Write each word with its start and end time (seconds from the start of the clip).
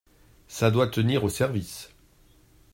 Ca 0.47 0.71
doit 0.71 0.87
tenir 0.87 1.23
au 1.23 1.29
service. 1.29 1.93